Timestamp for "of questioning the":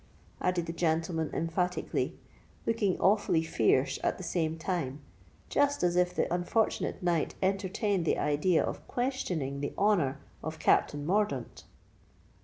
8.63-9.73